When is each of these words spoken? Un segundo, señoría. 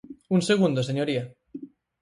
Un 0.35 0.41
segundo, 0.49 0.87
señoría. 0.89 1.23